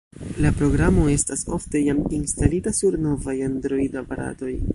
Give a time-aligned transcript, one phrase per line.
[0.43, 4.57] La programo estas ofte jam instalita sur novaj Android-aparatoj.